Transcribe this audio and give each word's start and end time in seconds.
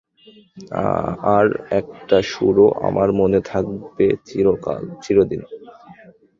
তার 0.69 1.45
একটা 1.79 2.17
সুরও 2.31 2.67
আমার 2.87 3.09
মনে 3.19 3.39
থাকবে 3.49 4.05
চিরদিন। 5.03 5.41